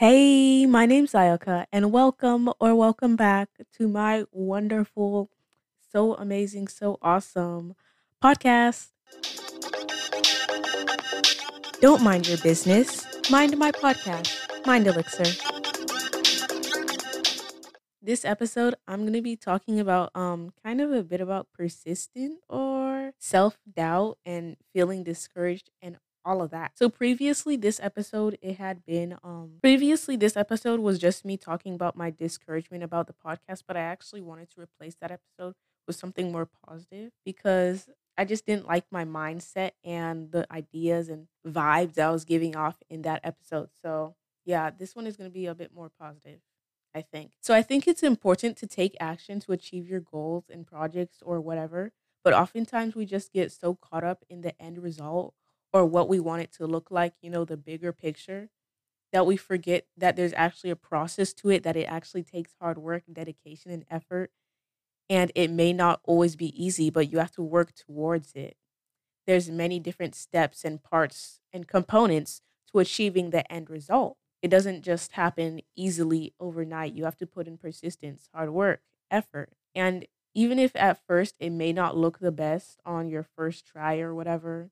[0.00, 5.28] Hey, my name's Ayaka, and welcome or welcome back to my wonderful,
[5.92, 7.74] so amazing, so awesome
[8.24, 8.92] podcast.
[11.82, 14.32] Don't mind your business, mind my podcast,
[14.64, 15.36] Mind Elixir.
[18.00, 22.40] This episode, I'm going to be talking about um kind of a bit about persistent
[22.48, 26.72] or self-doubt and feeling discouraged and all of that.
[26.76, 31.74] So previously this episode it had been um previously this episode was just me talking
[31.74, 35.54] about my discouragement about the podcast, but I actually wanted to replace that episode
[35.86, 41.26] with something more positive because I just didn't like my mindset and the ideas and
[41.46, 43.70] vibes I was giving off in that episode.
[43.82, 46.40] So, yeah, this one is going to be a bit more positive.
[46.94, 47.32] I think.
[47.40, 51.40] So I think it's important to take action to achieve your goals and projects or
[51.40, 51.92] whatever.
[52.24, 55.34] But oftentimes we just get so caught up in the end result
[55.72, 58.50] or what we want it to look like, you know, the bigger picture,
[59.12, 62.78] that we forget that there's actually a process to it, that it actually takes hard
[62.78, 64.30] work, dedication, and effort.
[65.08, 68.56] And it may not always be easy, but you have to work towards it.
[69.26, 74.16] There's many different steps and parts and components to achieving the end result.
[74.42, 76.94] It doesn't just happen easily overnight.
[76.94, 79.52] You have to put in persistence, hard work, effort.
[79.74, 83.98] And even if at first it may not look the best on your first try
[84.00, 84.70] or whatever,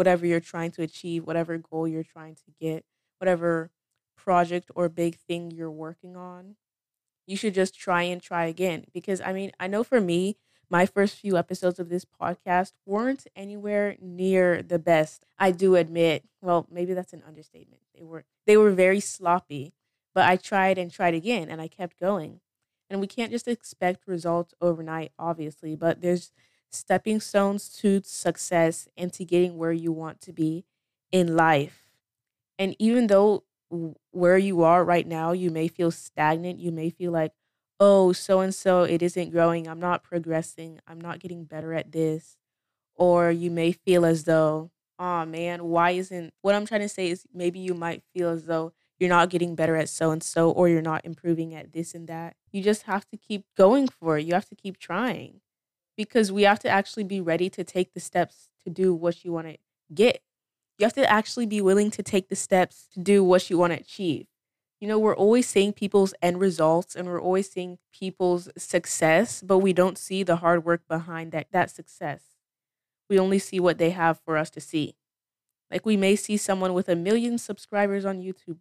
[0.00, 2.86] whatever you're trying to achieve, whatever goal you're trying to get,
[3.18, 3.70] whatever
[4.16, 6.56] project or big thing you're working on,
[7.26, 8.86] you should just try and try again.
[8.94, 10.38] Because I mean, I know for me,
[10.70, 15.26] my first few episodes of this podcast weren't anywhere near the best.
[15.38, 16.24] I do admit.
[16.40, 17.82] Well, maybe that's an understatement.
[17.94, 19.74] They were they were very sloppy,
[20.14, 22.40] but I tried and tried again and I kept going.
[22.88, 26.32] And we can't just expect results overnight, obviously, but there's
[26.70, 30.64] stepping stones to success and to getting where you want to be
[31.12, 31.90] in life.
[32.58, 33.44] And even though
[34.10, 37.32] where you are right now, you may feel stagnant, you may feel like,
[37.78, 41.92] oh, so and so, it isn't growing, I'm not progressing, I'm not getting better at
[41.92, 42.36] this.
[42.94, 47.08] Or you may feel as though, oh man, why isn't what I'm trying to say
[47.08, 50.50] is maybe you might feel as though you're not getting better at so and so,
[50.50, 52.36] or you're not improving at this and that.
[52.52, 54.26] You just have to keep going for it.
[54.26, 55.40] You have to keep trying
[56.00, 59.32] because we have to actually be ready to take the steps to do what you
[59.32, 59.58] want to
[59.92, 60.22] get.
[60.78, 63.74] You have to actually be willing to take the steps to do what you want
[63.74, 64.26] to achieve.
[64.80, 69.58] You know, we're always seeing people's end results and we're always seeing people's success, but
[69.58, 72.22] we don't see the hard work behind that, that success.
[73.10, 74.96] We only see what they have for us to see.
[75.70, 78.56] Like we may see someone with a million subscribers on YouTube,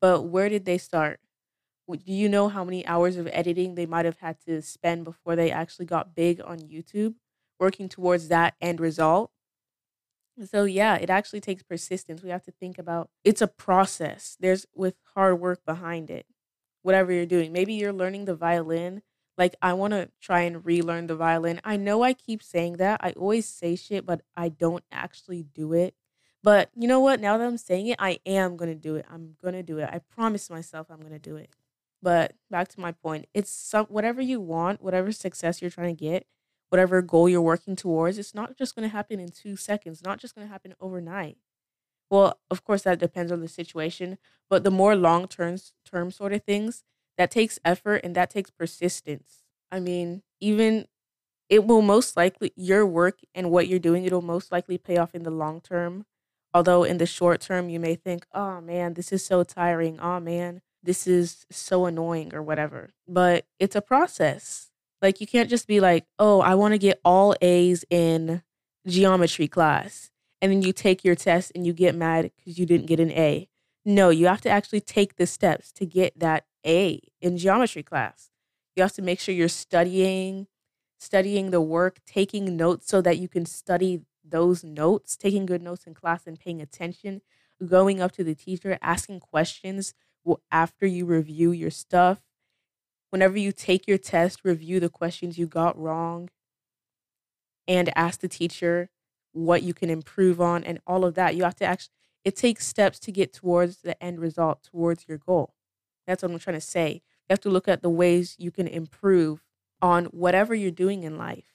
[0.00, 1.18] but where did they start?
[1.86, 5.36] Do you know how many hours of editing they might have had to spend before
[5.36, 7.14] they actually got big on YouTube,
[7.60, 9.30] working towards that end result?
[10.50, 12.22] So yeah, it actually takes persistence.
[12.22, 14.36] We have to think about it's a process.
[14.40, 16.26] There's with hard work behind it.
[16.82, 17.52] Whatever you're doing.
[17.52, 19.02] Maybe you're learning the violin.
[19.38, 21.60] Like I want to try and relearn the violin.
[21.64, 23.00] I know I keep saying that.
[23.02, 25.94] I always say shit, but I don't actually do it.
[26.42, 27.20] But you know what?
[27.20, 29.06] Now that I'm saying it, I am going to do it.
[29.10, 29.88] I'm going to do it.
[29.90, 31.50] I promise myself I'm going to do it.
[32.04, 36.04] But back to my point, it's some whatever you want, whatever success you're trying to
[36.04, 36.26] get,
[36.70, 40.20] whatever goal you're working towards, it's not just going to happen in 2 seconds, not
[40.20, 41.38] just going to happen overnight.
[42.10, 44.18] Well, of course that depends on the situation,
[44.50, 46.84] but the more long-term term sort of things,
[47.18, 49.44] that takes effort and that takes persistence.
[49.72, 50.86] I mean, even
[51.48, 55.14] it will most likely your work and what you're doing it'll most likely pay off
[55.14, 56.06] in the long term
[56.54, 60.20] although in the short term you may think oh man this is so tiring oh
[60.20, 62.90] man this is so annoying or whatever.
[63.08, 64.70] But it's a process.
[65.02, 68.42] Like you can't just be like, "Oh, I want to get all A's in
[68.86, 72.86] geometry class." And then you take your test and you get mad cuz you didn't
[72.86, 73.48] get an A.
[73.84, 78.30] No, you have to actually take the steps to get that A in geometry class.
[78.76, 80.46] You have to make sure you're studying,
[80.98, 85.86] studying the work, taking notes so that you can study those notes, taking good notes
[85.86, 87.20] in class and paying attention,
[87.66, 89.94] going up to the teacher, asking questions,
[90.50, 92.20] after you review your stuff,
[93.10, 96.30] whenever you take your test, review the questions you got wrong
[97.66, 98.90] and ask the teacher
[99.32, 101.34] what you can improve on and all of that.
[101.34, 101.92] You have to actually,
[102.24, 105.54] it takes steps to get towards the end result, towards your goal.
[106.06, 107.02] That's what I'm trying to say.
[107.28, 109.42] You have to look at the ways you can improve
[109.80, 111.54] on whatever you're doing in life.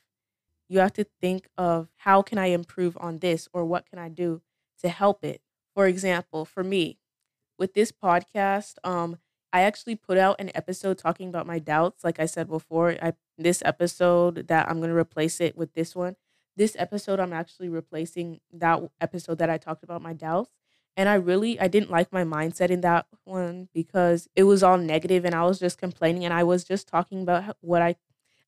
[0.67, 4.09] You have to think of how can I improve on this or what can I
[4.09, 4.41] do
[4.81, 5.41] to help it.
[5.73, 6.97] For example, for me,
[7.59, 9.17] with this podcast, um,
[9.51, 12.03] I actually put out an episode talking about my doubts.
[12.03, 16.15] Like I said before, I this episode that I'm gonna replace it with this one.
[16.55, 20.51] This episode, I'm actually replacing that episode that I talked about my doubts,
[20.97, 24.77] And I really I didn't like my mindset in that one because it was all
[24.77, 27.95] negative and I was just complaining and I was just talking about what I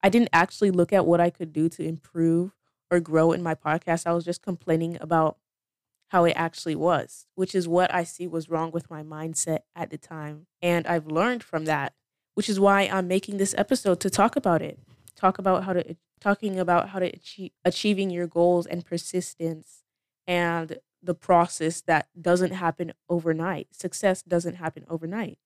[0.04, 2.52] I didn't actually look at what I could do to improve
[2.92, 4.06] or grow in my podcast.
[4.08, 5.38] I was just complaining about
[6.12, 9.92] how it actually was, which is what I see was wrong with my mindset at
[9.92, 10.46] the time.
[10.62, 11.94] And I've learned from that,
[12.36, 14.78] which is why I'm making this episode to talk about it.
[15.16, 19.84] Talk about how to talking about how to achieve achieving your goals and persistence
[20.28, 23.70] and the process that doesn't happen overnight.
[23.72, 25.40] Success doesn't happen overnight.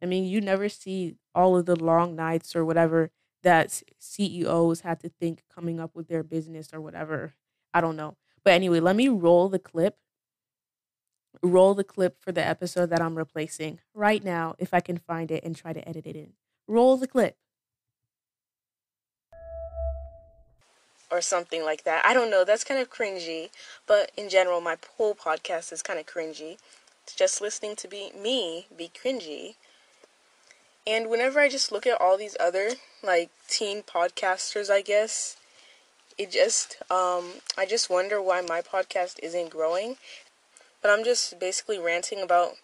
[0.00, 3.10] I mean, you never see all of the long nights or whatever
[3.42, 7.34] that CEOs had to think coming up with their business or whatever.
[7.74, 8.16] I don't know.
[8.44, 9.96] But anyway, let me roll the clip
[11.42, 15.30] roll the clip for the episode that I'm replacing right now if I can find
[15.30, 16.32] it and try to edit it in.
[16.68, 17.36] Roll the clip.
[21.10, 22.06] Or something like that.
[22.06, 22.44] I don't know.
[22.44, 23.50] That's kind of cringy.
[23.86, 26.56] But in general, my whole podcast is kind of cringy.
[27.04, 29.56] It's just listening to be me be cringy.
[30.86, 32.70] And whenever I just look at all these other
[33.02, 35.36] like teen podcasters, I guess,
[36.16, 39.96] it just um I just wonder why my podcast isn't growing
[40.82, 42.54] but I'm just basically ranting about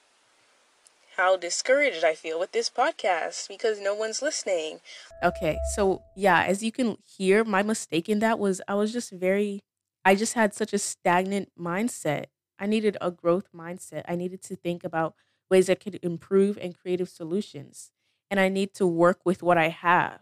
[1.16, 4.80] how discouraged I feel with this podcast because no one's listening.
[5.22, 9.10] Okay, so yeah, as you can hear, my mistake in that was I was just
[9.10, 9.60] very,
[10.04, 12.26] I just had such a stagnant mindset.
[12.58, 14.02] I needed a growth mindset.
[14.08, 15.14] I needed to think about
[15.50, 17.90] ways I could improve and creative solutions.
[18.30, 20.20] And I need to work with what I have.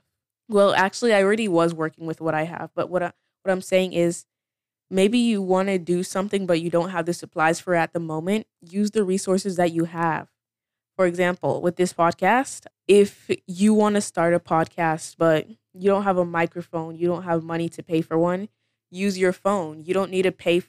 [0.48, 3.12] Well, actually, I already was working with what I have, but what I,
[3.42, 4.26] what I'm saying is
[4.90, 8.00] maybe you want to do something but you don't have the supplies for at the
[8.00, 10.28] moment use the resources that you have.
[10.96, 16.04] For example with this podcast if you want to start a podcast but you don't
[16.04, 18.48] have a microphone you don't have money to pay for one
[18.90, 19.82] use your phone.
[19.84, 20.62] You don't need to pay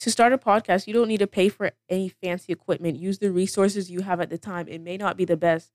[0.00, 2.98] to start a podcast you don't need to pay for any fancy equipment.
[2.98, 4.68] Use the resources you have at the time.
[4.68, 5.72] It may not be the best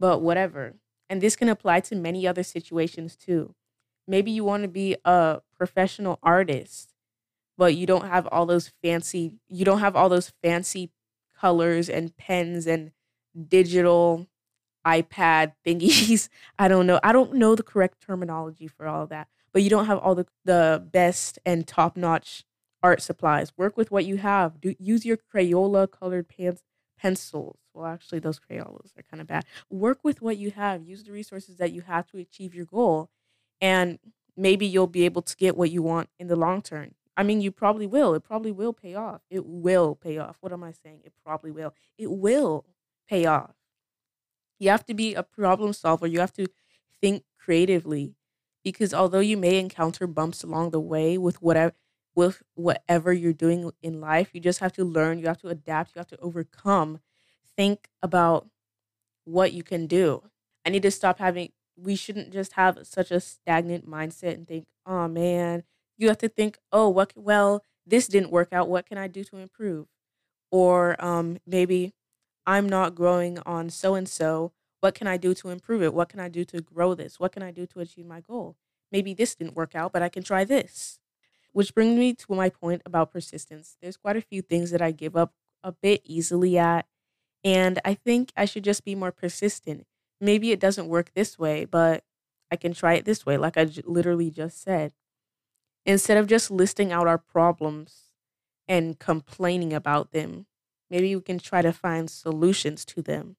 [0.00, 0.74] but whatever.
[1.10, 3.55] And this can apply to many other situations too
[4.06, 6.92] maybe you want to be a professional artist
[7.58, 10.90] but you don't have all those fancy you don't have all those fancy
[11.38, 12.92] colors and pens and
[13.48, 14.26] digital
[14.86, 16.28] ipad thingies.
[16.58, 19.86] I don't know i don't know the correct terminology for all that but you don't
[19.86, 22.44] have all the, the best and top-notch
[22.82, 23.52] art supplies.
[23.56, 24.60] Work with what you have.
[24.60, 26.62] Do use your crayola colored pens
[26.98, 27.58] pencils.
[27.74, 29.44] Well actually those crayolas are kind of bad.
[29.70, 30.82] Work with what you have.
[30.84, 33.10] Use the resources that you have to achieve your goal
[33.60, 33.98] and
[34.36, 36.94] maybe you'll be able to get what you want in the long term.
[37.16, 38.14] I mean, you probably will.
[38.14, 39.22] It probably will pay off.
[39.30, 40.36] It will pay off.
[40.40, 41.00] What am I saying?
[41.04, 41.72] It probably will.
[41.96, 42.66] It will
[43.08, 43.54] pay off.
[44.58, 46.06] You have to be a problem solver.
[46.06, 46.46] You have to
[47.00, 48.14] think creatively
[48.62, 51.74] because although you may encounter bumps along the way with whatever
[52.16, 55.94] with whatever you're doing in life, you just have to learn, you have to adapt,
[55.94, 56.98] you have to overcome.
[57.56, 58.48] Think about
[59.24, 60.22] what you can do.
[60.64, 64.66] I need to stop having we shouldn't just have such a stagnant mindset and think,
[64.86, 65.62] oh man,
[65.98, 68.68] you have to think, oh, what, well, this didn't work out.
[68.68, 69.86] What can I do to improve?
[70.50, 71.92] Or um, maybe
[72.46, 74.52] I'm not growing on so and so.
[74.80, 75.94] What can I do to improve it?
[75.94, 77.18] What can I do to grow this?
[77.18, 78.56] What can I do to achieve my goal?
[78.92, 81.00] Maybe this didn't work out, but I can try this.
[81.52, 83.76] Which brings me to my point about persistence.
[83.80, 85.32] There's quite a few things that I give up
[85.64, 86.86] a bit easily at.
[87.42, 89.86] And I think I should just be more persistent
[90.20, 92.04] maybe it doesn't work this way, but
[92.50, 94.92] I can try it this way, like I j- literally just said.
[95.84, 98.10] Instead of just listing out our problems
[98.68, 100.46] and complaining about them,
[100.90, 103.36] maybe we can try to find solutions to them.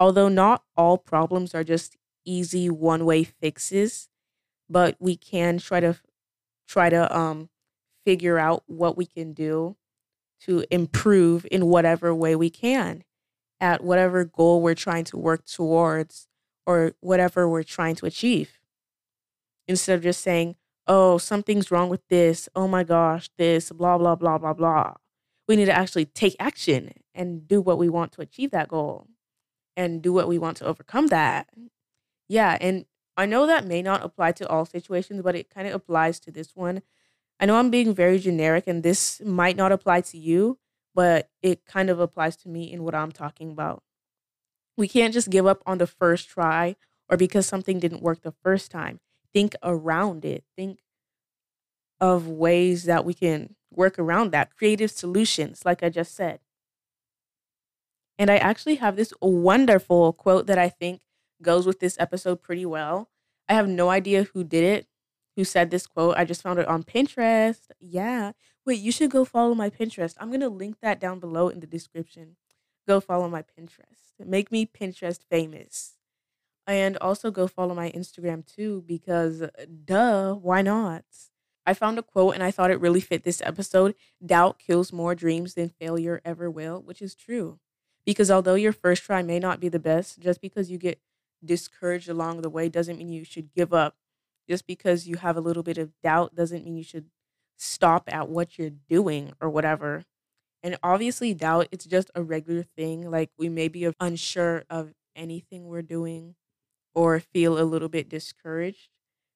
[0.00, 4.08] Although not all problems are just easy one way fixes,
[4.68, 5.98] but we can try to
[6.68, 7.50] try to um
[8.06, 9.76] figure out what we can do
[10.40, 13.04] to improve in whatever way we can
[13.60, 16.26] at whatever goal we're trying to work towards
[16.66, 18.58] or whatever we're trying to achieve.
[19.68, 22.48] Instead of just saying, oh, something's wrong with this.
[22.54, 24.94] Oh my gosh, this, blah, blah, blah, blah, blah.
[25.46, 29.06] We need to actually take action and do what we want to achieve that goal
[29.76, 31.48] and do what we want to overcome that.
[32.28, 32.56] Yeah.
[32.60, 32.86] And
[33.16, 36.30] I know that may not apply to all situations, but it kind of applies to
[36.30, 36.82] this one.
[37.38, 40.58] I know I'm being very generic and this might not apply to you,
[40.94, 43.82] but it kind of applies to me in what I'm talking about.
[44.76, 46.76] We can't just give up on the first try
[47.08, 49.00] or because something didn't work the first time.
[49.32, 50.44] Think around it.
[50.56, 50.80] Think
[52.00, 56.40] of ways that we can work around that, creative solutions, like I just said.
[58.18, 61.02] And I actually have this wonderful quote that I think
[61.42, 63.08] goes with this episode pretty well.
[63.48, 64.86] I have no idea who did it,
[65.36, 66.16] who said this quote.
[66.16, 67.70] I just found it on Pinterest.
[67.78, 68.32] Yeah.
[68.66, 70.14] Wait, you should go follow my Pinterest.
[70.18, 72.36] I'm going to link that down below in the description.
[72.86, 74.18] Go follow my Pinterest.
[74.18, 75.96] Make me Pinterest famous.
[76.66, 79.48] And also go follow my Instagram too, because uh,
[79.84, 81.04] duh, why not?
[81.66, 83.94] I found a quote and I thought it really fit this episode.
[84.24, 87.58] Doubt kills more dreams than failure ever will, which is true.
[88.04, 91.00] Because although your first try may not be the best, just because you get
[91.44, 93.96] discouraged along the way doesn't mean you should give up.
[94.50, 97.10] Just because you have a little bit of doubt doesn't mean you should
[97.58, 100.04] stop at what you're doing or whatever.
[100.62, 103.10] And obviously, doubt, it's just a regular thing.
[103.10, 106.36] Like we may be unsure of anything we're doing
[106.94, 108.90] or feel a little bit discouraged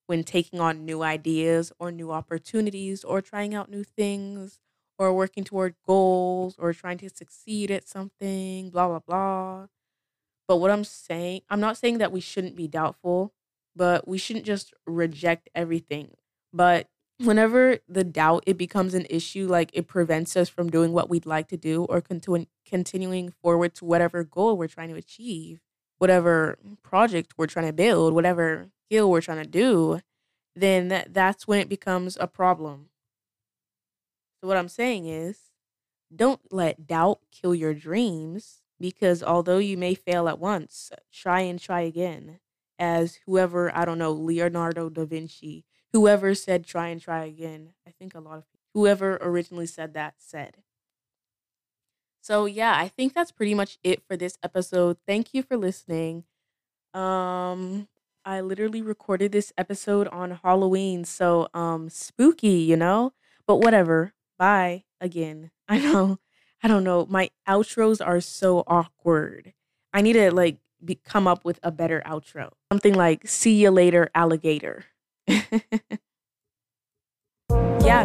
[0.06, 4.60] when taking on new ideas or new opportunities or trying out new things
[4.98, 9.66] or working toward goals or trying to succeed at something, blah, blah, blah.
[10.48, 13.33] But what I'm saying, I'm not saying that we shouldn't be doubtful,
[13.76, 16.12] but we shouldn't just reject everything.
[16.52, 16.88] But
[17.18, 21.26] whenever the doubt it becomes an issue like it prevents us from doing what we'd
[21.26, 25.60] like to do or continu- continuing forward to whatever goal we're trying to achieve
[25.98, 30.00] whatever project we're trying to build whatever skill we're trying to do
[30.56, 32.88] then that's when it becomes a problem
[34.40, 35.38] so what i'm saying is
[36.14, 41.60] don't let doubt kill your dreams because although you may fail at once try and
[41.60, 42.40] try again
[42.78, 45.64] as whoever i don't know leonardo da vinci
[45.94, 47.72] whoever said try and try again.
[47.86, 50.56] I think a lot of people, whoever originally said that said.
[52.20, 54.98] So yeah, I think that's pretty much it for this episode.
[55.06, 56.24] Thank you for listening.
[56.92, 57.88] Um
[58.24, 63.12] I literally recorded this episode on Halloween, so um spooky, you know?
[63.46, 64.14] But whatever.
[64.36, 65.52] Bye again.
[65.68, 66.18] I know.
[66.60, 67.06] I don't know.
[67.06, 69.54] My outros are so awkward.
[69.92, 72.52] I need to like be, come up with a better outro.
[72.72, 74.84] Something like see you later alligator.
[75.26, 75.50] yeah,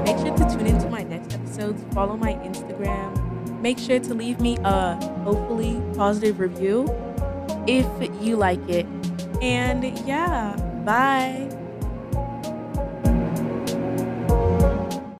[0.05, 1.83] make sure to tune into my next episodes.
[1.93, 3.61] Follow my Instagram.
[3.61, 6.87] Make sure to leave me a hopefully positive review
[7.67, 7.85] if
[8.21, 8.85] you like it.
[9.41, 10.55] And yeah,
[10.85, 11.58] bye.